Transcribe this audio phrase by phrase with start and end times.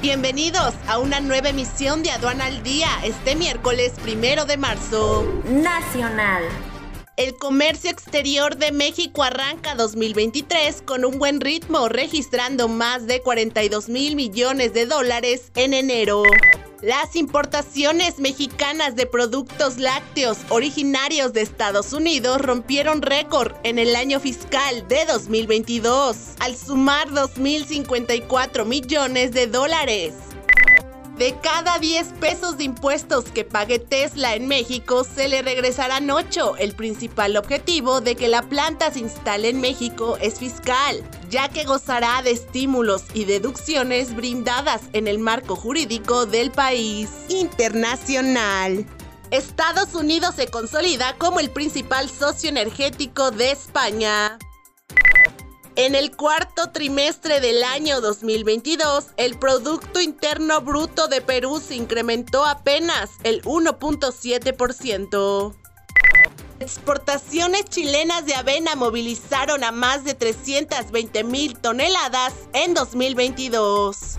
[0.00, 5.26] Bienvenidos a una nueva emisión de Aduana al Día este miércoles primero de marzo.
[5.44, 6.44] Nacional.
[7.16, 13.88] El comercio exterior de México arranca 2023 con un buen ritmo, registrando más de 42
[13.88, 16.22] mil millones de dólares en enero.
[16.82, 24.20] Las importaciones mexicanas de productos lácteos originarios de Estados Unidos rompieron récord en el año
[24.20, 30.14] fiscal de 2022, al sumar 2.054 millones de dólares.
[31.18, 36.58] De cada 10 pesos de impuestos que pague Tesla en México, se le regresarán 8.
[36.58, 41.64] El principal objetivo de que la planta se instale en México es fiscal, ya que
[41.64, 48.86] gozará de estímulos y deducciones brindadas en el marco jurídico del país internacional.
[49.32, 54.38] Estados Unidos se consolida como el principal socio energético de España.
[55.78, 62.44] En el cuarto trimestre del año 2022, el Producto Interno Bruto de Perú se incrementó
[62.44, 65.54] apenas el 1.7%.
[66.58, 74.18] Exportaciones chilenas de avena movilizaron a más de 320 mil toneladas en 2022.